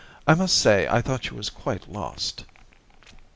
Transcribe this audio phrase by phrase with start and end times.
[0.25, 2.43] I must say I thought she was quite lost.'